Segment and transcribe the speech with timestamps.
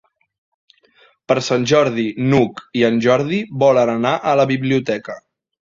[1.31, 5.21] Per Sant Jordi n'Hug i en Jordi volen anar a la biblioteca.